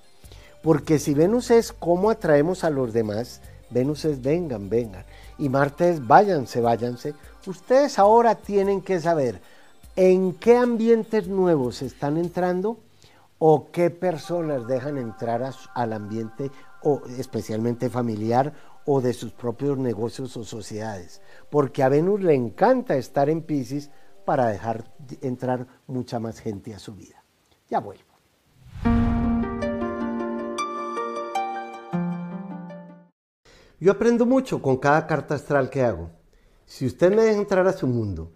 [0.61, 5.03] Porque si Venus es cómo atraemos a los demás, Venus es vengan, vengan.
[5.39, 7.15] Y Marte es váyanse, váyanse.
[7.47, 9.41] Ustedes ahora tienen que saber
[9.95, 12.77] en qué ambientes nuevos están entrando
[13.39, 16.51] o qué personas dejan entrar al ambiente
[16.83, 18.53] o especialmente familiar
[18.85, 23.91] o de sus propios negocios o sociedades, porque a Venus le encanta estar en Pisces
[24.25, 24.85] para dejar
[25.21, 27.23] entrar mucha más gente a su vida.
[27.69, 28.03] Ya vuelvo.
[33.79, 36.11] Yo aprendo mucho con cada carta astral que hago.
[36.65, 38.31] Si usted me deja entrar a su mundo,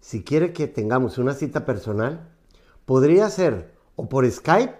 [0.00, 2.28] si quiere que tengamos una cita personal,
[2.84, 4.76] podría ser o por Skype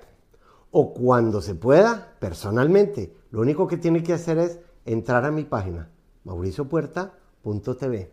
[0.70, 3.14] o cuando se pueda, personalmente.
[3.30, 4.58] Lo único que tiene que hacer es
[4.92, 5.90] entrar a mi página
[6.24, 8.10] mauriciopuerta.tv.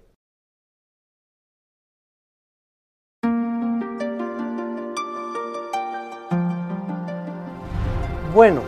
[8.33, 8.61] Bueno,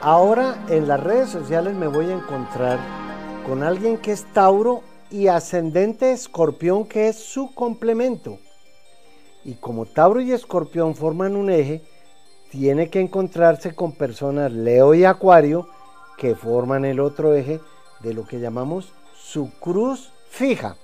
[0.00, 2.78] ahora en las redes sociales me voy a encontrar
[3.44, 8.38] con alguien que es Tauro y ascendente Escorpión que es su complemento.
[9.44, 11.82] Y como Tauro y Escorpión forman un eje,
[12.52, 15.66] tiene que encontrarse con personas Leo y Acuario
[16.18, 17.60] que forman el otro eje
[18.00, 20.76] de lo que llamamos su cruz fija.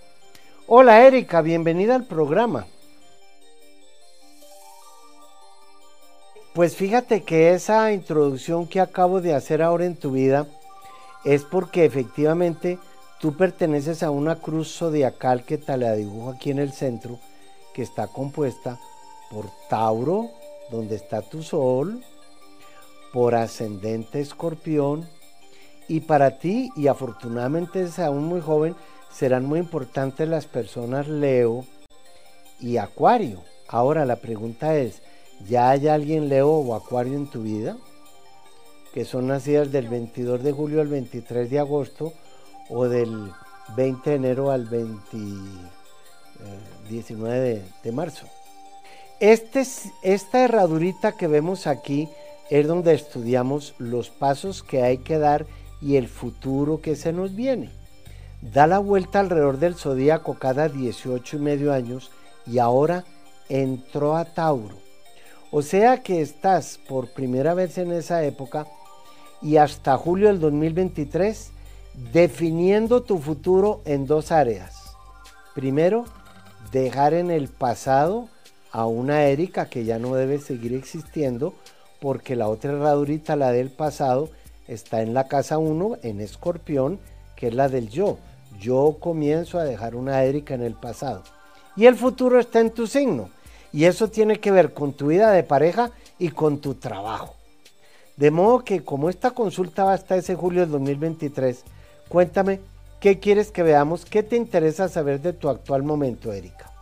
[0.66, 2.66] Hola Erika, bienvenida al programa.
[6.54, 10.46] Pues fíjate que esa introducción que acabo de hacer ahora en tu vida
[11.24, 12.78] es porque efectivamente
[13.18, 17.18] tú perteneces a una cruz zodiacal que te la dibujo aquí en el centro,
[17.74, 18.78] que está compuesta
[19.32, 20.30] por Tauro,
[20.70, 22.04] donde está tu sol,
[23.12, 25.08] por ascendente escorpión,
[25.88, 28.74] y para ti, y afortunadamente es aún muy joven,
[29.12, 31.64] serán muy importantes las personas Leo
[32.60, 33.42] y Acuario.
[33.68, 35.02] Ahora la pregunta es,
[35.48, 37.76] ¿ya hay alguien Leo o Acuario en tu vida?
[38.92, 42.12] Que son nacidas del 22 de julio al 23 de agosto
[42.68, 43.30] o del
[43.76, 44.68] 20 de enero al
[46.88, 48.26] 19 de, de, marzo.
[49.20, 49.64] Este,
[50.02, 52.08] esta herradurita que vemos aquí
[52.50, 55.46] es donde estudiamos los pasos que hay que dar
[55.84, 57.70] y el futuro que se nos viene.
[58.40, 62.10] Da la vuelta alrededor del zodíaco cada 18 y medio años
[62.46, 63.04] y ahora
[63.50, 64.76] entró a Tauro.
[65.50, 68.66] O sea que estás por primera vez en esa época
[69.42, 71.50] y hasta julio del 2023
[72.12, 74.96] definiendo tu futuro en dos áreas.
[75.54, 76.06] Primero,
[76.72, 78.28] dejar en el pasado
[78.72, 81.54] a una Erika que ya no debe seguir existiendo
[82.00, 84.30] porque la otra herradurita, la del pasado,
[84.68, 86.98] está en la casa 1, en escorpión,
[87.36, 88.18] que es la del yo.
[88.60, 91.22] Yo comienzo a dejar una Erika en el pasado.
[91.76, 93.28] Y el futuro está en tu signo.
[93.72, 97.34] Y eso tiene que ver con tu vida de pareja y con tu trabajo.
[98.16, 101.64] De modo que como esta consulta va hasta ese julio del 2023,
[102.08, 102.60] cuéntame
[103.00, 106.73] qué quieres que veamos, qué te interesa saber de tu actual momento, Erika.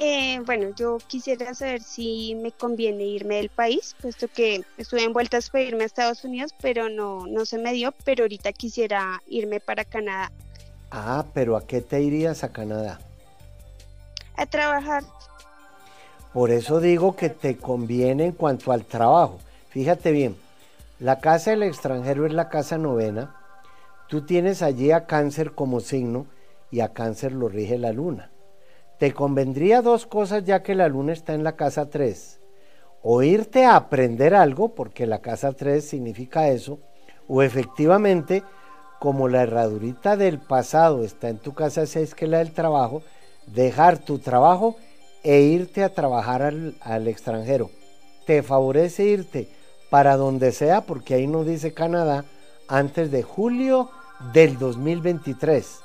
[0.00, 5.12] Eh, bueno, yo quisiera saber si me conviene irme del país, puesto que estuve en
[5.12, 9.20] vueltas para irme a Estados Unidos, pero no, no se me dio, pero ahorita quisiera
[9.26, 10.30] irme para Canadá.
[10.92, 13.00] Ah, pero ¿a qué te irías a Canadá?
[14.36, 15.02] A trabajar.
[16.32, 19.40] Por eso digo que te conviene en cuanto al trabajo.
[19.70, 20.36] Fíjate bien,
[21.00, 23.34] la casa del extranjero es la casa novena.
[24.08, 26.26] Tú tienes allí a cáncer como signo
[26.70, 28.30] y a cáncer lo rige la luna.
[28.98, 32.40] Te convendría dos cosas ya que la luna está en la casa 3.
[33.02, 36.80] O irte a aprender algo, porque la casa 3 significa eso,
[37.28, 38.42] o efectivamente,
[38.98, 43.02] como la herradurita del pasado está en tu casa 6, que es la del trabajo,
[43.46, 44.76] dejar tu trabajo
[45.22, 47.70] e irte a trabajar al, al extranjero.
[48.26, 49.48] Te favorece irte
[49.90, 52.24] para donde sea, porque ahí no dice Canadá,
[52.66, 53.90] antes de julio
[54.32, 55.80] del 2023.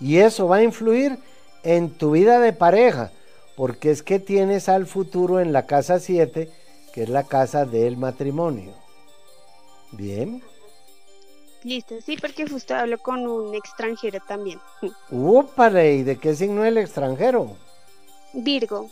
[0.00, 1.18] Y eso va a influir
[1.64, 3.10] en tu vida de pareja,
[3.56, 6.50] porque es que tienes al futuro en la casa 7,
[6.92, 8.72] que es la casa del matrimonio.
[9.92, 10.42] Bien.
[11.62, 14.60] Listo, sí, porque justo hablo con un extranjero también.
[15.10, 15.94] ¡Úpale!
[15.94, 17.56] ¿Y de qué signo es el extranjero?
[18.34, 18.90] Virgo.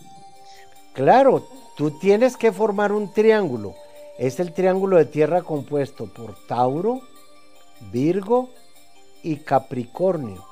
[0.95, 1.47] Claro,
[1.77, 3.75] tú tienes que formar un triángulo.
[4.19, 7.01] Es el triángulo de tierra compuesto por Tauro,
[7.93, 8.51] Virgo
[9.23, 10.45] y Capricornio.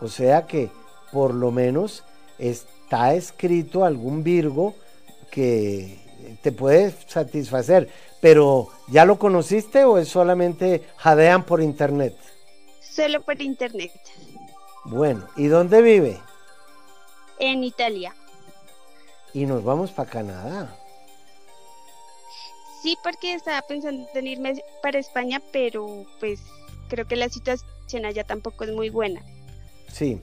[0.00, 0.70] O sea que
[1.14, 2.02] por lo menos
[2.40, 4.74] está escrito algún Virgo
[5.30, 5.96] que
[6.42, 7.88] te puede satisfacer.
[8.20, 12.16] Pero, ¿ya lo conociste o es solamente jadean por internet?
[12.82, 13.92] Solo por internet.
[14.86, 16.20] Bueno, ¿y dónde vive?
[17.38, 18.12] En Italia.
[19.32, 20.76] Y nos vamos para Canadá.
[22.82, 26.40] Sí, porque estaba pensando en irme para España, pero pues
[26.88, 29.22] creo que la situación allá tampoco es muy buena.
[29.88, 30.20] Sí,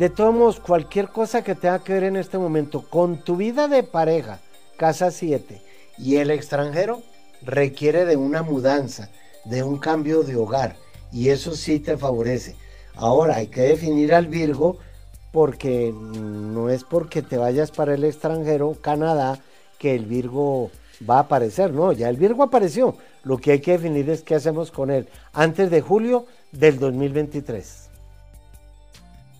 [0.00, 3.68] de todos modos, cualquier cosa que tenga que ver en este momento con tu vida
[3.68, 4.40] de pareja,
[4.78, 5.60] casa 7,
[5.98, 7.02] y el extranjero,
[7.42, 9.10] requiere de una mudanza,
[9.44, 10.76] de un cambio de hogar,
[11.12, 12.56] y eso sí te favorece.
[12.94, 14.78] Ahora hay que definir al Virgo
[15.32, 19.38] porque no es porque te vayas para el extranjero, Canadá,
[19.78, 20.70] que el Virgo
[21.08, 22.96] va a aparecer, no, ya el Virgo apareció.
[23.22, 27.90] Lo que hay que definir es qué hacemos con él antes de julio del 2023.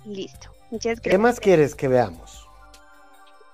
[0.07, 1.13] Listo, muchas gracias.
[1.13, 2.47] ¿Qué más quieres que veamos?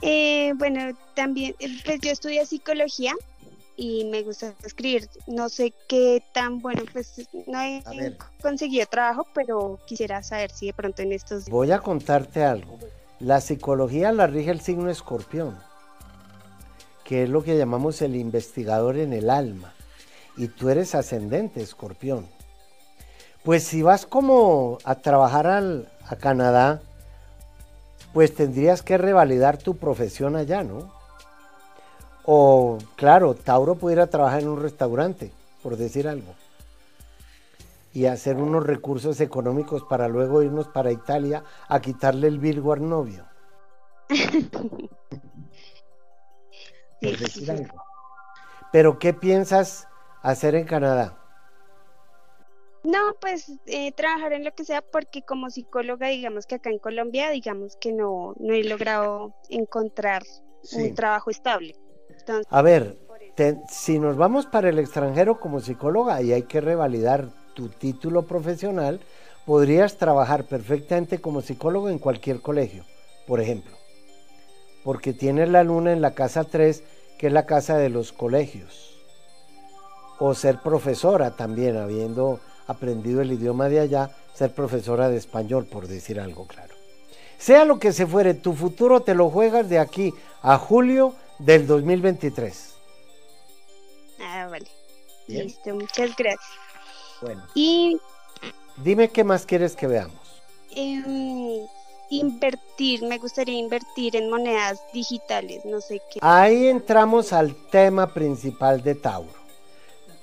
[0.02, 1.54] Eh, bueno, también,
[1.84, 3.14] pues yo estudio psicología
[3.76, 5.08] y me gusta escribir.
[5.26, 7.82] No sé qué tan bueno, pues no he
[8.40, 11.48] conseguido trabajo, pero quisiera saber si de pronto en estos...
[11.48, 12.78] Voy a contarte algo.
[13.20, 15.58] La psicología la rige el signo escorpión,
[17.04, 19.72] que es lo que llamamos el investigador en el alma.
[20.36, 22.28] Y tú eres ascendente escorpión.
[23.42, 26.82] Pues si vas como a trabajar al, a Canadá,
[28.16, 30.90] pues tendrías que revalidar tu profesión allá, ¿no?
[32.24, 35.30] O, claro, Tauro pudiera trabajar en un restaurante,
[35.62, 36.34] por decir algo,
[37.92, 42.88] y hacer unos recursos económicos para luego irnos para Italia a quitarle el Virgo al
[42.88, 43.26] novio.
[47.02, 47.84] por decir algo.
[48.72, 49.88] Pero, ¿qué piensas
[50.22, 51.18] hacer en Canadá?
[52.87, 56.78] No, pues eh, trabajar en lo que sea, porque como psicóloga, digamos que acá en
[56.78, 60.22] Colombia, digamos que no, no he logrado encontrar
[60.72, 61.74] un trabajo estable.
[62.49, 62.97] a ver,
[63.68, 69.01] si nos vamos para el extranjero como psicóloga y hay que revalidar tu título profesional,
[69.47, 72.84] podrías trabajar perfectamente como psicólogo en cualquier colegio,
[73.26, 73.76] por ejemplo,
[74.84, 76.84] porque tienes la luna en la casa 3,
[77.18, 78.97] que es la casa de los colegios,
[80.20, 85.86] o ser profesora también, habiendo aprendido el idioma de allá, ser profesora de español, por
[85.88, 86.74] decir algo claro.
[87.38, 90.12] Sea lo que se fuere, tu futuro te lo juegas de aquí
[90.42, 92.74] a julio del 2023.
[94.20, 94.66] Ah, vale.
[95.26, 96.50] Listo, muchas gracias.
[97.20, 97.42] Bueno.
[97.54, 97.98] Y
[98.76, 100.42] dime qué más quieres que veamos.
[100.74, 101.66] Em,
[102.10, 106.20] invertir, me gustaría invertir en monedas digitales, no sé qué.
[106.22, 109.36] Ahí entramos al tema principal de Tauro.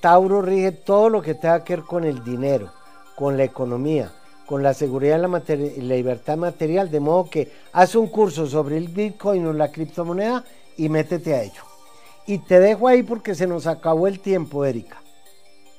[0.03, 2.69] Tauro rige todo lo que tenga que ver con el dinero,
[3.15, 4.11] con la economía,
[4.45, 8.89] con la seguridad y la, libertad material, de modo que haz un curso sobre el
[8.89, 10.43] Bitcoin o la criptomoneda
[10.75, 11.61] y métete a ello.
[12.27, 15.01] Y te dejo ahí porque se nos acabó el tiempo, Erika.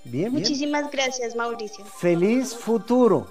[0.04, 0.32] Bien.
[0.32, 1.84] Muchísimas gracias, Mauricio.
[1.84, 3.26] Feliz futuro.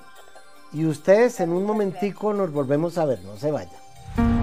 [0.74, 4.43] Y ustedes en un momentico nos volvemos a ver, no se vayan.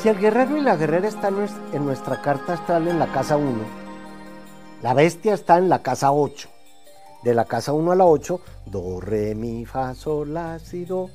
[0.00, 1.34] Si el guerrero y la guerrera están
[1.72, 3.58] en nuestra carta astral en la casa 1,
[4.80, 6.48] la bestia está en la casa 8.
[7.24, 11.10] De la casa 1 a la 8, do, re, mi, fa, sol, la, si, do.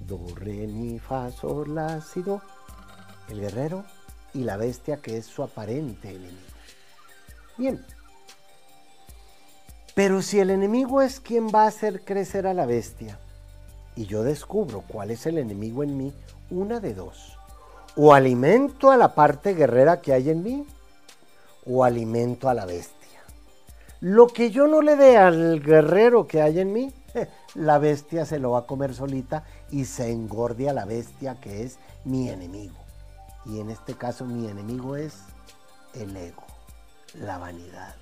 [0.00, 2.42] Do, re, mi, fa, sol, la, si, do.
[3.30, 3.84] El guerrero
[4.34, 6.36] y la bestia que es su aparente enemigo.
[7.56, 7.82] Bien.
[9.94, 13.18] Pero si el enemigo es quien va a hacer crecer a la bestia,
[13.96, 16.12] y yo descubro cuál es el enemigo en mí,
[16.50, 17.39] una de dos
[17.96, 20.66] o alimento a la parte guerrera que hay en mí,
[21.66, 23.20] o alimento a la bestia.
[24.00, 26.92] Lo que yo no le dé al guerrero que hay en mí,
[27.54, 31.64] la bestia se lo va a comer solita y se engorde a la bestia que
[31.64, 32.76] es mi enemigo.
[33.44, 35.14] Y en este caso mi enemigo es
[35.94, 36.44] el ego,
[37.14, 37.94] la vanidad,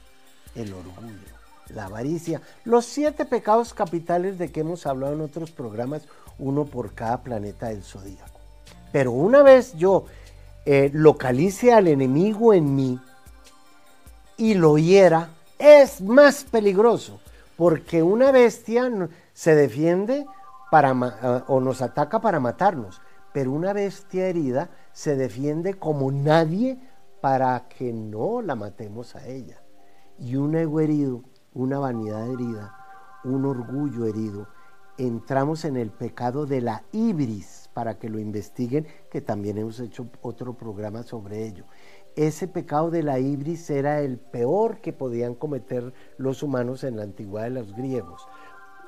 [0.55, 1.35] el orgullo,
[1.69, 6.03] la avaricia, los siete pecados capitales de que hemos hablado en otros programas,
[6.39, 8.38] uno por cada planeta del zodíaco.
[8.93, 10.05] Pero una vez yo
[10.65, 13.01] eh, localice al enemigo en mí
[14.37, 17.21] y lo hiera, es más peligroso,
[17.57, 18.91] porque una bestia
[19.33, 20.27] se defiende
[20.71, 20.93] para,
[21.49, 23.01] o nos ataca para matarnos,
[23.33, 26.79] pero una bestia herida se defiende como nadie
[27.21, 29.63] para que no la matemos a ella.
[30.19, 31.23] Y un ego herido,
[31.55, 32.77] una vanidad herida,
[33.25, 34.49] un orgullo herido,
[34.97, 40.09] entramos en el pecado de la ibris para que lo investiguen, que también hemos hecho
[40.21, 41.63] otro programa sobre ello.
[42.17, 47.05] Ese pecado de la ibris era el peor que podían cometer los humanos en la
[47.05, 48.27] antigüedad de los griegos.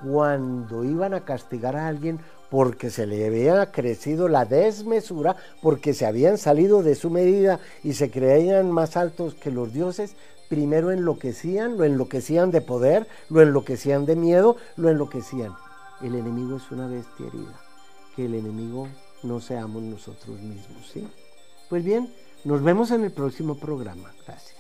[0.03, 2.19] Cuando iban a castigar a alguien
[2.51, 7.93] porque se le había crecido la desmesura, porque se habían salido de su medida y
[7.93, 10.17] se creían más altos que los dioses,
[10.49, 15.53] primero enloquecían, lo enloquecían de poder, lo enloquecían de miedo, lo enloquecían.
[16.03, 17.70] El enemigo es una bestia herida
[18.15, 18.89] que el enemigo
[19.23, 21.07] no seamos nosotros mismos, ¿sí?
[21.69, 22.13] Pues bien,
[22.45, 24.13] nos vemos en el próximo programa.
[24.27, 24.60] Gracias.